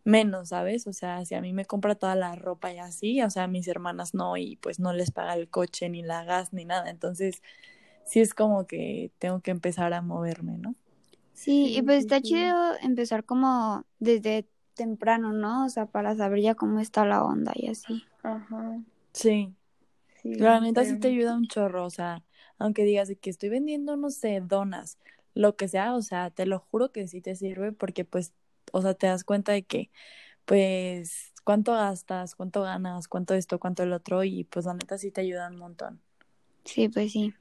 menos, 0.06 0.50
¿sabes? 0.50 0.88
O 0.88 0.94
sea, 0.94 1.26
si 1.26 1.36
a 1.36 1.42
mí 1.42 1.52
me 1.52 1.66
compra 1.66 1.96
toda 1.96 2.16
la 2.16 2.34
ropa 2.38 2.72
y 2.72 2.80
así, 2.80 3.22
o 3.24 3.30
sea, 3.30 3.44
a 3.44 3.48
mis 3.48 3.68
hermanas 3.68 4.14
no, 4.14 4.38
y 4.38 4.56
pues 4.56 4.80
no 4.80 4.94
les 4.94 5.12
paga 5.12 5.34
el 5.34 5.50
coche, 5.50 5.90
ni 5.90 6.02
la 6.02 6.24
gas, 6.24 6.54
ni 6.54 6.64
nada. 6.64 6.90
Entonces, 6.90 7.42
sí 8.06 8.22
es 8.22 8.34
como 8.34 8.68
que 8.68 9.12
tengo 9.20 9.42
que 9.42 9.52
empezar 9.52 9.92
a 9.94 10.02
moverme, 10.02 10.58
¿no? 10.58 10.76
Sí, 11.34 11.76
y 11.76 11.82
pues 11.82 12.00
está 12.00 12.22
chido 12.22 12.56
empezar 12.82 13.26
como 13.26 13.86
desde 14.00 14.48
temprano, 14.80 15.34
¿no? 15.34 15.66
O 15.66 15.70
sea, 15.70 15.86
para 15.86 16.16
saber 16.16 16.42
ya 16.42 16.56
cómo 16.56 16.80
está 16.80 17.06
la 17.06 17.24
onda 17.24 17.52
y 17.56 17.68
así. 17.68 18.08
Ajá. 18.24 18.80
Sí, 19.14 19.54
Sí, 20.22 20.36
la 20.40 20.60
neta 20.62 20.86
sí 20.86 20.98
te 21.00 21.10
ayuda 21.10 21.36
un 21.36 21.48
chorro, 21.48 21.86
o 21.86 21.90
sea, 21.90 22.24
aunque 22.58 22.84
digas 22.86 23.08
de 23.08 23.18
que 23.18 23.30
estoy 23.30 23.50
vendiendo, 23.50 23.98
no 23.98 24.10
sé, 24.10 24.42
donas, 24.42 24.98
lo 25.34 25.56
que 25.56 25.68
sea, 25.68 25.96
o 25.96 26.02
sea, 26.02 26.30
te 26.32 26.46
lo 26.46 26.60
juro 26.60 26.92
que 26.92 27.08
sí 27.08 27.22
te 27.22 27.36
sirve 27.36 27.72
porque 27.74 28.06
pues, 28.06 28.34
o 28.72 28.82
sea, 28.82 28.94
te 28.94 29.08
das 29.08 29.24
cuenta 29.24 29.52
de 29.54 29.64
que, 29.64 29.90
pues, 30.46 31.34
cuánto 31.44 31.74
gastas, 31.74 32.36
cuánto 32.36 32.64
ganas, 32.64 33.08
cuánto 33.08 33.34
esto, 33.36 33.60
cuánto 33.60 33.84
el 33.84 33.94
otro, 33.94 34.24
y 34.24 34.46
pues 34.46 34.66
la 34.66 34.74
neta 34.76 34.98
sí 34.98 35.12
te 35.12 35.22
ayuda 35.22 35.50
un 35.50 35.58
montón. 35.58 36.02
Sí, 36.66 36.90
pues 36.90 37.12
sí. 37.14 37.34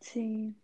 Sí. 0.00 0.54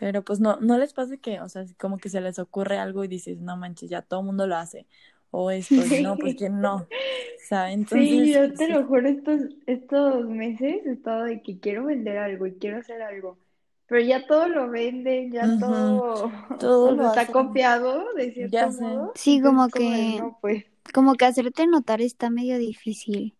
Pero 0.00 0.24
pues 0.24 0.40
no, 0.40 0.58
no 0.60 0.78
les 0.78 0.94
pasa 0.94 1.16
que, 1.18 1.40
o 1.40 1.48
sea, 1.48 1.64
como 1.78 1.98
que 1.98 2.08
se 2.08 2.20
les 2.22 2.38
ocurre 2.38 2.78
algo 2.78 3.04
y 3.04 3.08
dices, 3.08 3.38
no 3.40 3.56
manches, 3.56 3.90
ya 3.90 4.02
todo 4.02 4.20
el 4.20 4.26
mundo 4.26 4.46
lo 4.46 4.56
hace. 4.56 4.86
O 5.30 5.50
esto, 5.50 5.84
y 5.86 6.02
no, 6.02 6.16
pues 6.18 6.36
que 6.36 6.48
no. 6.50 6.76
O 7.42 7.52
sea, 7.52 7.72
entonces. 7.72 8.28
Sí, 8.28 8.32
yo 8.32 8.54
te 8.54 8.66
sí. 8.66 8.72
lo 8.72 8.86
juro, 8.86 9.08
estos, 9.08 9.40
estos 9.66 10.24
meses 10.28 10.86
he 10.86 10.92
estado 10.92 11.24
de 11.24 11.42
que 11.42 11.58
quiero 11.58 11.86
vender 11.86 12.18
algo 12.18 12.46
y 12.46 12.54
quiero 12.54 12.78
hacer 12.78 13.02
algo. 13.02 13.38
Pero 13.86 14.02
ya 14.02 14.26
todo 14.26 14.48
lo 14.48 14.70
venden, 14.70 15.32
ya 15.32 15.58
todo, 15.58 16.30
Todo 16.60 16.94
lo 16.94 17.06
está 17.08 17.22
hacen. 17.22 17.32
copiado 17.32 18.14
de 18.14 18.32
cierto 18.32 18.56
Ya 18.56 18.70
sé. 18.70 18.82
modo. 18.82 19.12
Sí, 19.16 19.40
Entonces, 19.42 19.42
como 19.42 19.66
es 19.66 19.72
como 19.72 19.90
de, 19.90 20.04
que- 20.04 20.16
no, 20.22 20.38
pues, 20.40 20.64
Como 20.94 21.14
que 21.14 21.24
hacerte 21.26 21.66
notar 21.66 22.00
está 22.00 22.30
medio 22.30 22.58
difícil. 22.58 23.36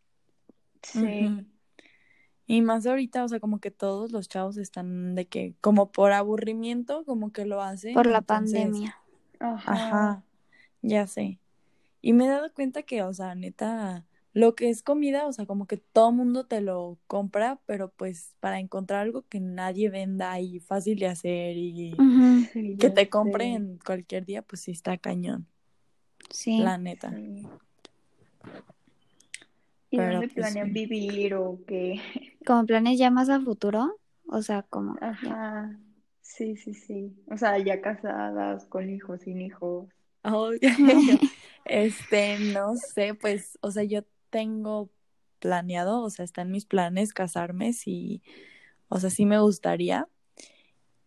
sí. 0.83 1.47
Y 2.52 2.62
más 2.62 2.85
ahorita, 2.85 3.23
o 3.23 3.28
sea, 3.28 3.38
como 3.38 3.61
que 3.61 3.71
todos 3.71 4.11
los 4.11 4.28
chavos 4.28 4.57
están 4.57 5.14
de 5.14 5.26
que, 5.26 5.54
como 5.61 5.92
por 5.92 6.11
aburrimiento, 6.11 7.04
como 7.04 7.30
que 7.30 7.45
lo 7.47 7.62
hacen. 7.62 7.95
Por 7.95 8.07
la 8.07 8.19
entonces, 8.19 8.61
pandemia. 8.61 8.97
Ajá. 9.38 9.73
Ajá, 9.73 10.25
ya 10.83 11.07
sé. 11.07 11.38
Y 12.02 12.12
me 12.12 12.25
he 12.25 12.28
dado 12.28 12.52
cuenta 12.52 12.83
que, 12.83 13.04
o 13.04 13.14
sea, 13.14 13.37
neta, 13.37 14.04
lo 14.33 14.57
que 14.57 14.69
es 14.69 14.83
comida, 14.83 15.28
o 15.28 15.33
sea, 15.33 15.47
como 15.47 15.66
que 15.69 15.76
todo 15.76 16.11
mundo 16.11 16.45
te 16.47 16.61
lo 16.61 16.99
compra, 17.07 17.61
pero 17.66 17.90
pues 17.90 18.35
para 18.40 18.59
encontrar 18.59 19.02
algo 19.02 19.23
que 19.28 19.38
nadie 19.38 19.88
venda 19.88 20.40
y 20.40 20.59
fácil 20.59 20.99
de 20.99 21.07
hacer 21.07 21.57
y 21.57 21.95
que 22.80 22.90
te 22.90 23.02
sé. 23.02 23.09
compren 23.09 23.78
cualquier 23.85 24.25
día, 24.26 24.42
pues 24.42 24.62
sí 24.62 24.73
está 24.73 24.97
cañón, 24.99 25.47
Sí. 26.30 26.59
la 26.59 26.78
neta. 26.78 27.14
Sí. 27.14 27.47
¿Y 29.91 29.97
Pero, 29.97 30.13
dónde 30.13 30.29
pues, 30.29 30.35
planean 30.35 30.73
vivir 30.73 31.35
o 31.35 31.59
qué? 31.67 32.01
Como 32.47 32.65
planes 32.67 32.99
ya 32.99 33.11
más 33.11 33.29
a 33.29 33.41
futuro. 33.41 33.97
O 34.29 34.43
sea, 34.43 34.63
como 34.63 34.97
ya. 35.01 35.09
Ajá. 35.09 35.79
Sí, 36.21 36.57
sí, 36.57 36.73
sí. 36.73 37.13
O 37.27 37.37
sea, 37.37 37.59
ya 37.59 37.81
casadas, 37.81 38.65
con 38.67 38.89
hijos, 38.89 39.23
sin 39.23 39.41
hijos. 39.41 39.89
Ay, 40.23 40.61
este, 41.65 42.39
no 42.39 42.77
sé, 42.77 43.15
pues, 43.15 43.59
o 43.63 43.73
sea, 43.73 43.83
yo 43.83 44.03
tengo 44.31 44.89
planeado, 45.41 46.03
o 46.03 46.11
sea, 46.11 46.25
está 46.25 46.43
en 46.43 46.53
mis 46.53 46.67
planes 46.67 47.13
casarme, 47.13 47.73
sí, 47.73 48.23
o 48.89 49.01
sea, 49.01 49.11
sí 49.11 49.27
me 49.27 49.41
gustaría. 49.41 50.09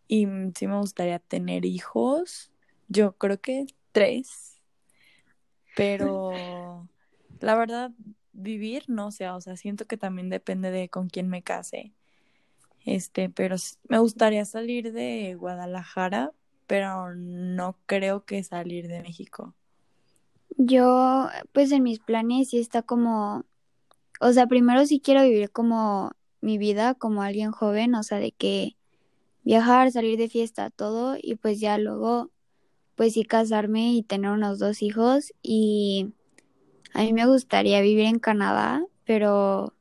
Y 0.08 0.28
sí 0.56 0.68
me 0.68 0.78
gustaría 0.78 1.20
tener 1.20 1.66
hijos. 1.66 2.52
Yo 2.88 3.14
creo 3.18 3.40
que 3.40 3.66
tres. 3.92 4.62
Pero 5.76 6.88
la 7.40 7.56
verdad, 7.56 7.92
vivir, 8.34 8.84
no 8.88 9.12
sé, 9.12 9.30
o 9.30 9.40
sea, 9.40 9.56
siento 9.56 9.86
que 9.86 9.98
también 9.98 10.30
depende 10.30 10.72
de 10.72 10.90
con 10.90 11.08
quién 11.08 11.30
me 11.30 11.44
case. 11.44 11.94
Este, 12.86 13.30
pero 13.30 13.56
me 13.88 14.00
gustaría 14.00 14.44
salir 14.44 14.92
de 14.92 15.36
Guadalajara, 15.36 16.34
pero 16.68 17.16
no 17.16 17.78
creo 17.86 18.26
que 18.26 18.44
salir 18.44 18.88
de 18.88 19.02
México. 19.02 19.54
Yo, 20.58 21.30
pues 21.54 21.72
en 21.72 21.84
mis 21.84 22.00
planes 22.00 22.50
sí 22.50 22.60
está 22.60 22.82
como, 22.82 23.46
o 24.20 24.34
sea, 24.34 24.48
primero 24.48 24.86
sí 24.86 25.00
quiero 25.00 25.24
vivir 25.24 25.50
como 25.52 26.12
mi 26.42 26.58
vida 26.58 26.94
como 26.94 27.24
alguien 27.24 27.52
joven, 27.52 27.96
o 27.96 28.04
sea, 28.04 28.20
de 28.20 28.32
que 28.32 28.76
viajar, 29.44 29.92
salir 29.92 30.18
de 30.18 30.30
fiesta, 30.30 30.70
todo, 30.70 31.18
y 31.20 31.36
pues 31.36 31.60
ya 31.60 31.78
luego, 31.78 32.32
pues 32.96 33.14
sí 33.14 33.24
casarme 33.24 33.94
y 33.94 34.04
tener 34.04 34.32
unos 34.32 34.60
dos 34.60 34.82
hijos 34.82 35.34
y 35.42 36.14
a 36.94 37.02
mí 37.02 37.14
me 37.14 37.26
gustaría 37.26 37.82
vivir 37.82 38.06
en 38.06 38.20
Canadá, 38.20 38.86
pero 39.06 39.74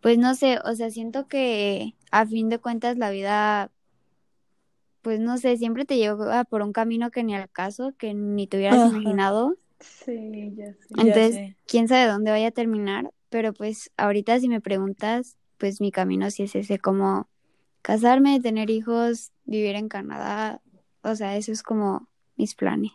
pues 0.00 0.18
no 0.18 0.34
sé, 0.34 0.58
o 0.64 0.74
sea, 0.74 0.90
siento 0.90 1.28
que 1.28 1.94
a 2.10 2.26
fin 2.26 2.48
de 2.48 2.58
cuentas 2.58 2.98
la 2.98 3.10
vida, 3.10 3.70
pues 5.02 5.20
no 5.20 5.36
sé, 5.38 5.56
siempre 5.56 5.84
te 5.84 5.96
lleva 5.96 6.44
por 6.44 6.62
un 6.62 6.72
camino 6.72 7.10
que 7.10 7.24
ni 7.24 7.34
al 7.34 7.50
caso, 7.50 7.92
que 7.98 8.14
ni 8.14 8.46
te 8.46 8.56
hubieras 8.56 8.78
Ajá. 8.78 8.88
imaginado. 8.88 9.56
Sí, 9.80 10.52
ya 10.56 10.72
sé. 10.72 10.78
Ya 10.90 11.04
Entonces, 11.04 11.34
sé. 11.36 11.56
quién 11.66 11.88
sabe 11.88 12.06
dónde 12.10 12.30
vaya 12.30 12.48
a 12.48 12.52
terminar, 12.52 13.12
pero 13.30 13.52
pues 13.52 13.90
ahorita 13.96 14.38
si 14.40 14.48
me 14.48 14.60
preguntas, 14.60 15.36
pues 15.58 15.80
mi 15.80 15.90
camino 15.90 16.30
sí 16.30 16.44
es 16.44 16.54
ese, 16.54 16.78
como 16.78 17.28
casarme, 17.82 18.40
tener 18.40 18.70
hijos, 18.70 19.32
vivir 19.44 19.74
en 19.76 19.88
Canadá, 19.88 20.60
o 21.02 21.14
sea, 21.16 21.36
eso 21.36 21.50
es 21.52 21.62
como 21.62 22.08
mis 22.36 22.54
planes. 22.54 22.92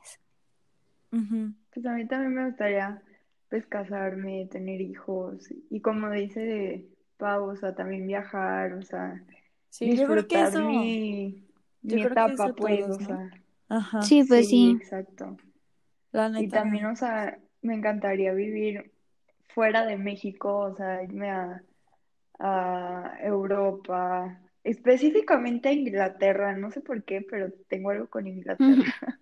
Ujú. 1.12 1.53
Pues 1.74 1.86
a 1.86 1.93
mí 1.93 2.07
también 2.07 2.34
me 2.34 2.46
gustaría 2.48 3.01
pues 3.50 3.66
casarme, 3.68 4.48
tener 4.51 4.82
hijos 4.82 5.48
y 5.70 5.82
como 5.82 6.10
dice 6.12 6.86
Pau, 7.18 7.50
o 7.51 7.56
sea, 7.58 7.75
también 7.75 8.08
viajar, 8.08 8.74
o 8.74 8.82
sea, 8.84 9.24
Sí, 9.70 9.94
yo 9.94 10.08
creo 10.08 10.27
que 10.27 10.42
disfrutar 10.42 10.44
eso. 10.44 10.60
mi, 10.60 11.48
yo 11.84 12.00
mi 12.00 12.01
creo 12.01 12.20
que 12.20 12.34
etapa, 12.34 12.34
eso 12.34 12.56
pues, 12.56 12.88
todos, 12.88 12.89
o 12.89 13.00
¿no? 13.00 13.08
sea, 13.08 13.32
Ajá. 13.70 14.01
Sí, 14.01 14.24
pues 14.24 14.48
sí, 14.50 14.50
sí. 14.50 14.82
exacto. 14.82 15.38
La 16.12 16.30
Y 16.36 16.50
también, 16.50 16.86
o 16.86 16.96
sea, 16.96 17.39
me 17.62 17.75
encantaría 17.75 18.34
vivir 18.34 18.92
fuera 19.50 19.86
de 19.86 19.98
México, 19.98 20.58
o 20.60 20.75
sea, 20.75 21.04
irme 21.04 21.32
a, 21.32 21.63
a 22.39 23.18
Europa, 23.22 24.42
específicamente 24.63 25.70
a 25.70 25.74
Inglaterra, 25.74 26.56
no 26.58 26.72
sé 26.72 26.82
por 26.82 27.04
qué, 27.06 27.22
pero 27.30 27.51
tengo 27.70 27.92
algo 27.92 28.10
con 28.10 28.27
Inglaterra. 28.27 28.86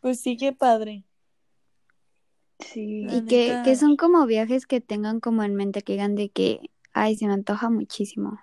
Pues 0.00 0.20
sí, 0.20 0.36
qué 0.36 0.52
padre. 0.52 1.04
Sí, 2.60 3.06
Y 3.10 3.22
que, 3.26 3.56
que 3.64 3.76
son 3.76 3.96
como 3.96 4.26
viajes 4.26 4.66
que 4.66 4.80
tengan 4.80 5.20
como 5.20 5.42
en 5.42 5.54
mente, 5.54 5.82
que 5.82 5.92
digan 5.92 6.14
de 6.14 6.30
que, 6.30 6.70
ay, 6.92 7.16
se 7.16 7.26
me 7.26 7.32
antoja 7.32 7.70
muchísimo. 7.70 8.40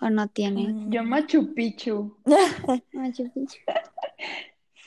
O 0.00 0.08
no 0.10 0.28
tienen. 0.28 0.90
yo 0.90 1.02
mm, 1.02 1.08
Machu 1.08 1.54
Picchu. 1.54 2.16
Machu 2.92 3.30
Picchu. 3.32 3.58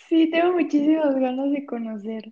Sí, 0.07 0.29
tengo 0.29 0.53
muchísimas 0.53 1.15
ganas 1.15 1.51
de 1.51 1.65
conocer. 1.65 2.31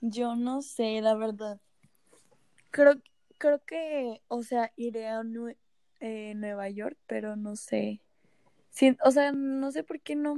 Yo 0.00 0.34
no 0.36 0.62
sé, 0.62 1.00
la 1.00 1.14
verdad. 1.14 1.60
Creo, 2.70 2.94
creo 3.38 3.62
que, 3.64 4.22
o 4.28 4.42
sea, 4.42 4.72
iré 4.76 5.08
a 5.08 5.22
Nue- 5.22 5.56
eh, 6.00 6.34
Nueva 6.36 6.68
York, 6.70 6.96
pero 7.06 7.36
no 7.36 7.56
sé. 7.56 8.00
Sí, 8.70 8.96
o 9.04 9.10
sea, 9.10 9.32
no 9.32 9.70
sé 9.70 9.84
por 9.84 10.00
qué 10.00 10.16
no, 10.16 10.34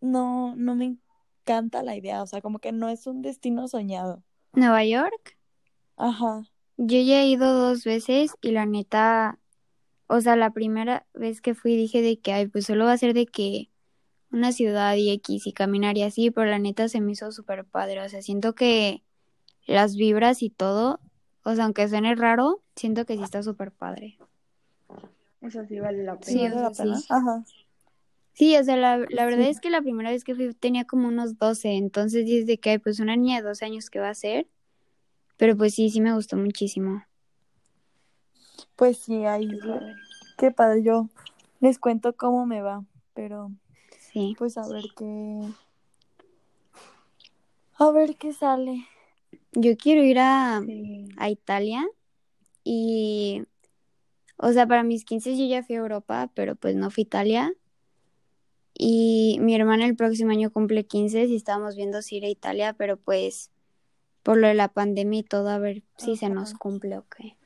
no, 0.00 0.54
no 0.56 0.74
me 0.74 0.96
encanta 1.42 1.82
la 1.82 1.96
idea. 1.96 2.22
O 2.22 2.26
sea, 2.26 2.40
como 2.40 2.58
que 2.58 2.72
no 2.72 2.88
es 2.88 3.06
un 3.06 3.22
destino 3.22 3.68
soñado. 3.68 4.22
Nueva 4.52 4.84
York. 4.84 5.36
Ajá. 5.96 6.44
Yo 6.76 6.98
ya 7.00 7.22
he 7.22 7.28
ido 7.28 7.52
dos 7.52 7.84
veces 7.84 8.32
y 8.40 8.52
la 8.52 8.64
neta, 8.66 9.38
o 10.06 10.20
sea, 10.20 10.34
la 10.36 10.50
primera 10.50 11.06
vez 11.14 11.40
que 11.42 11.54
fui 11.54 11.76
dije 11.76 12.00
de 12.02 12.18
que, 12.18 12.32
ay, 12.32 12.46
pues 12.48 12.66
solo 12.66 12.86
va 12.86 12.92
a 12.92 12.98
ser 12.98 13.12
de 13.14 13.26
que 13.26 13.68
una 14.32 14.52
ciudad 14.52 14.94
y 14.96 15.10
X 15.10 15.46
y 15.46 15.52
caminar 15.52 15.98
y 15.98 16.02
así, 16.02 16.30
pero 16.30 16.48
la 16.48 16.58
neta 16.58 16.88
se 16.88 17.00
me 17.00 17.12
hizo 17.12 17.32
súper 17.32 17.64
padre. 17.64 18.00
O 18.00 18.08
sea, 18.08 18.22
siento 18.22 18.54
que 18.54 19.02
las 19.66 19.96
vibras 19.96 20.42
y 20.42 20.50
todo, 20.50 21.00
o 21.44 21.54
sea, 21.54 21.64
aunque 21.64 21.86
suene 21.88 22.14
raro, 22.14 22.62
siento 22.76 23.04
que 23.04 23.16
sí 23.16 23.22
está 23.22 23.42
súper 23.42 23.72
padre. 23.72 24.18
O 25.42 25.50
sea, 25.50 25.66
sí 25.66 25.80
vale 25.80 26.02
la 26.04 26.18
Sí, 26.22 26.46
o 26.46 26.50
sea, 26.50 26.70
pena. 26.70 26.96
sí. 26.96 27.06
Ajá. 27.10 27.44
Sí, 28.40 28.56
o 28.56 28.64
sea, 28.64 28.74
la, 28.78 28.96
la 29.10 29.26
verdad 29.26 29.44
Sí. 29.44 29.50
es 29.50 29.60
que 29.60 29.68
la 29.68 29.82
primera 29.82 30.08
vez 30.10 30.24
que 30.24 30.34
fui 30.34 30.54
tenía 30.54 30.86
como 30.86 31.08
unos 31.08 31.36
12, 31.36 31.72
entonces 31.76 32.24
dices 32.24 32.46
de 32.46 32.56
que, 32.56 32.70
ay, 32.70 32.78
pues 32.78 32.98
una 32.98 33.14
niña 33.14 33.36
de 33.36 33.42
12 33.46 33.66
años 33.66 33.90
que 33.90 33.98
va 33.98 34.08
a 34.08 34.14
ser, 34.14 34.48
pero 35.36 35.58
pues 35.58 35.74
sí, 35.74 35.90
sí 35.90 36.00
me 36.00 36.14
gustó 36.14 36.38
muchísimo. 36.38 37.04
Pues 38.76 38.96
sí, 38.96 39.26
ahí. 39.26 39.46
Qué 39.46 39.58
padre. 39.68 39.94
Qué 40.38 40.50
padre. 40.52 40.82
Yo 40.82 41.08
les 41.60 41.78
cuento 41.78 42.14
cómo 42.16 42.46
me 42.46 42.62
va. 42.62 42.82
Pero, 43.12 43.50
Sí. 44.10 44.34
pues 44.38 44.56
a 44.56 44.66
ver 44.66 44.84
qué. 44.96 45.40
A 47.78 47.90
ver 47.90 48.16
qué 48.16 48.32
sale. 48.32 48.86
Yo 49.52 49.76
quiero 49.76 50.02
ir 50.02 50.18
a, 50.18 50.62
Sí. 50.64 51.08
a 51.18 51.28
Italia 51.28 51.86
y 52.64 53.42
O 54.42 54.50
sea, 54.52 54.66
para 54.66 54.82
mis 54.82 55.04
15 55.04 55.36
yo 55.36 55.44
ya 55.44 55.62
fui 55.62 55.74
a 55.76 55.80
Europa, 55.80 56.30
pero 56.34 56.56
pues 56.56 56.74
no 56.74 56.90
fui 56.90 57.02
a 57.02 57.06
Italia. 57.08 57.52
Y 58.82 59.36
mi 59.42 59.54
hermana 59.54 59.84
el 59.84 59.94
próximo 59.94 60.30
año 60.30 60.50
cumple 60.50 60.86
15 60.86 61.26
y 61.26 61.36
estábamos 61.36 61.76
viendo 61.76 62.00
si 62.00 62.16
ir 62.16 62.24
a 62.24 62.30
Italia, 62.30 62.72
pero 62.72 62.96
pues 62.96 63.50
por 64.22 64.38
lo 64.38 64.46
de 64.46 64.54
la 64.54 64.68
pandemia 64.68 65.20
y 65.20 65.22
todo, 65.22 65.50
a 65.50 65.58
ver 65.58 65.82
si 65.98 66.16
se 66.16 66.30
nos 66.30 66.54
cumple 66.54 66.96
o 66.96 67.04
qué. 67.14 67.36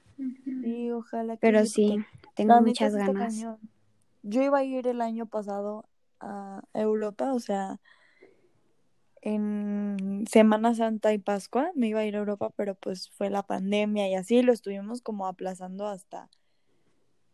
Sí, 0.45 0.93
ojalá 0.93 1.35
que 1.35 1.41
Pero 1.41 1.67
sí, 1.67 1.97
tengo 2.37 2.61
muchas 2.61 2.95
ganas. 2.95 3.35
cañón. 3.35 3.59
Yo 4.23 4.43
iba 4.45 4.59
a 4.59 4.65
ir 4.65 4.87
el 4.87 5.01
año 5.01 5.27
pasado 5.27 5.87
a 6.21 6.63
Europa, 6.73 7.33
o 7.33 7.41
sea, 7.41 7.81
en 9.21 10.25
Semana 10.31 10.77
Santa 10.77 11.13
y 11.13 11.19
Pascua 11.19 11.73
me 11.75 11.89
iba 11.89 11.99
a 11.99 12.07
ir 12.07 12.15
a 12.15 12.21
Europa, 12.21 12.51
pero 12.55 12.77
pues 12.77 13.11
fue 13.11 13.29
la 13.29 13.43
pandemia 13.43 14.09
y 14.09 14.15
así 14.15 14.41
lo 14.43 14.53
estuvimos 14.53 15.03
como 15.03 15.27
aplazando 15.27 15.89
hasta 15.89 16.31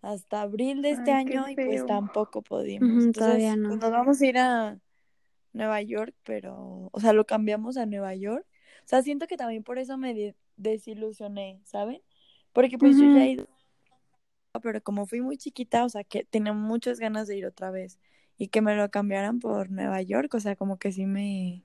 hasta 0.02 0.42
abril 0.42 0.83
de 0.83 0.90
este 0.90 1.12
Ay, 1.12 1.16
año 1.16 1.49
y 1.49 1.57
pues 1.57 1.85
tampoco 1.87 2.42
pudimos. 2.42 2.90
Ujú, 3.02 3.12
todavía 3.12 3.54
Entonces, 3.54 3.57
no. 3.57 3.69
pues 3.69 3.80
nos 3.80 3.90
vamos 3.90 4.21
a 4.21 4.26
ir 4.26 4.38
a 4.38 4.78
Nueva 5.52 5.83
York, 5.83 6.14
pero, 6.25 6.90
o 6.92 7.00
sea, 7.00 7.12
lo 7.12 7.26
cambiamos 7.26 7.76
a 7.76 7.87
Nueva 7.87 8.14
York. 8.14 8.47
O 8.85 8.88
sea, 8.88 9.02
siento 9.02 9.26
que 9.26 9.37
también 9.37 9.62
por 9.64 9.78
eso 9.78 9.99
me 9.99 10.14
de- 10.14 10.37
desilusioné, 10.57 11.61
¿saben? 11.64 12.02
Porque 12.52 12.78
pues 12.78 12.99
yo 12.99 13.07
ya 13.09 13.25
he 13.26 13.30
ido, 13.33 13.49
pero 14.62 14.83
como 14.83 15.07
fui 15.07 15.21
muy 15.21 15.37
chiquita, 15.37 15.85
o 15.85 15.88
sea, 15.88 16.04
que 16.04 16.25
tenía 16.25 16.52
muchas 16.52 16.99
ganas 16.99 17.28
de 17.28 17.37
ir 17.37 17.47
otra 17.47 17.71
vez 17.71 17.99
y 18.37 18.49
que 18.49 18.62
me 18.62 18.75
lo 18.76 18.90
cambiaran 18.90 19.38
por 19.38 19.71
Nueva 19.71 20.02
York, 20.02 20.35
o 20.35 20.40
sea, 20.40 20.57
como 20.57 20.78
que 20.78 20.92
sí 20.92 21.07
me 21.07 21.64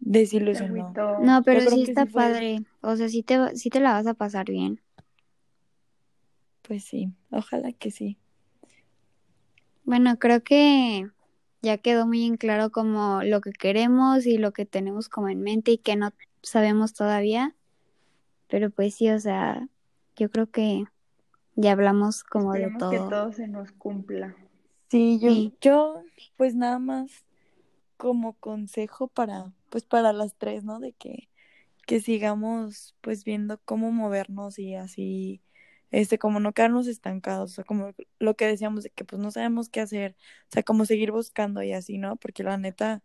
desilusionó. 0.00 0.94
No, 1.18 1.42
pero 1.44 1.60
sí 1.68 1.82
está 1.84 2.04
sí 2.04 2.12
fue, 2.12 2.24
padre. 2.32 2.64
O 2.82 2.96
sea, 2.96 3.08
sí 3.08 3.22
te, 3.22 3.38
va- 3.38 3.54
sí 3.54 3.70
te 3.70 3.80
la 3.80 3.92
vas 3.94 4.06
a 4.06 4.14
pasar 4.14 4.46
bien. 4.46 4.80
Pues 6.66 6.84
sí, 6.84 7.12
ojalá 7.30 7.72
que 7.72 7.90
sí. 7.90 8.18
Bueno, 9.84 10.18
creo 10.18 10.42
que 10.42 11.08
ya 11.62 11.78
quedó 11.78 12.06
muy 12.06 12.24
en 12.24 12.36
claro 12.36 12.70
como 12.70 13.22
lo 13.22 13.40
que 13.40 13.52
queremos 13.52 14.26
y 14.26 14.38
lo 14.38 14.52
que 14.52 14.66
tenemos 14.66 15.08
como 15.08 15.28
en 15.28 15.40
mente 15.42 15.72
y 15.72 15.78
que 15.78 15.96
no 15.96 16.10
sabemos 16.42 16.92
todavía. 16.92 17.54
Pero 18.48 18.70
pues 18.70 18.94
sí, 18.94 19.10
o 19.10 19.18
sea, 19.18 19.68
yo 20.16 20.30
creo 20.30 20.50
que 20.50 20.84
ya 21.54 21.72
hablamos 21.72 22.24
como 22.24 22.52
de 22.52 22.66
Esperemos 22.66 22.90
que 22.90 22.98
todo. 22.98 23.08
todo 23.08 23.32
se 23.32 23.48
nos 23.48 23.72
cumpla. 23.72 24.36
Sí, 24.90 25.18
yo, 25.20 25.30
Sí. 25.30 25.54
yo, 25.60 26.02
pues 26.36 26.54
nada 26.54 26.78
más 26.78 27.24
como 27.96 28.34
consejo 28.34 29.08
para, 29.08 29.52
pues 29.70 29.84
para 29.84 30.12
las 30.12 30.34
tres, 30.36 30.64
¿no? 30.64 30.80
De 30.80 30.92
que, 30.92 31.28
que 31.86 32.00
sigamos 32.00 32.94
pues 33.00 33.24
viendo 33.24 33.58
cómo 33.64 33.90
movernos 33.90 34.58
y 34.58 34.74
así, 34.74 35.40
este, 35.96 36.18
como 36.18 36.40
no 36.40 36.52
quedarnos 36.52 36.86
estancados, 36.88 37.52
o 37.52 37.54
sea, 37.56 37.64
como 37.64 37.92
lo 38.18 38.36
que 38.36 38.46
decíamos 38.46 38.84
de 38.84 38.90
que 38.90 39.04
pues 39.04 39.20
no 39.20 39.30
sabemos 39.30 39.68
qué 39.70 39.80
hacer, 39.80 40.16
o 40.44 40.52
sea, 40.52 40.62
como 40.62 40.84
seguir 40.84 41.12
buscando 41.12 41.62
y 41.62 41.72
así, 41.72 41.98
¿no? 41.98 42.16
Porque 42.16 42.42
la 42.44 42.58
neta, 42.58 43.02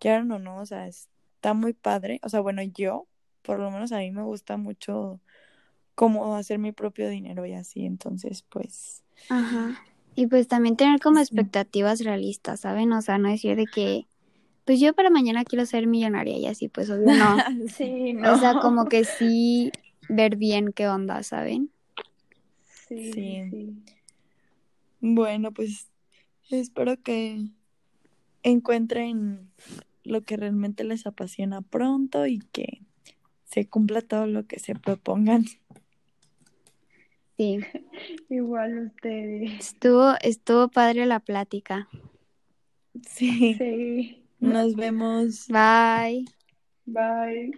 quieran 0.00 0.30
o 0.32 0.38
no, 0.40 0.58
o 0.60 0.66
sea, 0.66 0.86
está 0.88 1.54
muy 1.54 1.74
padre, 1.74 2.20
o 2.24 2.28
sea, 2.28 2.40
bueno, 2.40 2.62
yo, 2.62 3.06
por 3.42 3.60
lo 3.60 3.70
menos 3.70 3.92
a 3.92 3.98
mí 3.98 4.10
me 4.10 4.22
gusta 4.22 4.56
mucho 4.56 5.20
como 5.94 6.36
hacer 6.36 6.58
mi 6.58 6.72
propio 6.72 7.08
dinero 7.08 7.46
y 7.46 7.54
así, 7.54 7.86
entonces, 7.86 8.42
pues, 8.42 9.04
Ajá. 9.28 9.84
Y 10.16 10.26
pues 10.28 10.48
también 10.48 10.76
tener 10.76 11.00
como 11.00 11.20
expectativas 11.20 12.00
realistas, 12.04 12.60
¿saben? 12.60 12.92
O 12.92 13.02
sea, 13.02 13.18
no 13.18 13.30
decir 13.30 13.56
de 13.56 13.66
que, 13.66 14.08
pues 14.64 14.80
yo 14.80 14.94
para 14.94 15.10
mañana 15.10 15.44
quiero 15.44 15.66
ser 15.66 15.86
millonaria 15.86 16.36
y 16.38 16.46
así, 16.46 16.68
pues 16.68 16.90
obvio 16.90 17.12
no. 17.12 17.44
Sí, 17.68 18.16
O 18.22 18.36
sea, 18.36 18.56
como 18.56 18.84
no. 18.84 18.88
que 18.88 19.04
sí 19.06 19.72
ver 20.08 20.36
bien 20.36 20.72
qué 20.72 20.88
onda, 20.88 21.22
¿saben? 21.22 21.73
Sí, 22.88 23.12
sí, 23.12 23.12
Sí. 23.12 23.50
sí. 23.50 23.76
Bueno, 25.00 25.52
pues 25.52 25.88
espero 26.50 27.00
que 27.02 27.46
encuentren 28.42 29.50
lo 30.02 30.22
que 30.22 30.36
realmente 30.36 30.84
les 30.84 31.06
apasiona 31.06 31.62
pronto 31.62 32.26
y 32.26 32.38
que 32.52 32.82
se 33.44 33.66
cumpla 33.68 34.00
todo 34.02 34.26
lo 34.26 34.46
que 34.46 34.58
se 34.58 34.74
propongan. 34.74 35.44
Sí. 37.36 37.58
Igual 38.28 38.86
ustedes. 38.86 39.52
Estuvo, 39.60 40.14
estuvo 40.20 40.68
padre 40.68 41.06
la 41.06 41.20
plática. 41.20 41.88
Sí, 43.06 43.54
Sí. 43.58 44.22
nos 44.40 44.74
vemos. 44.76 45.48
Bye. 45.48 46.26
Bye. 46.86 47.52